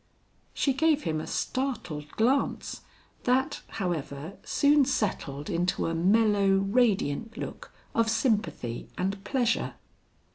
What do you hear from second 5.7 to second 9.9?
a mellow radiant look of sympathy and pleasure.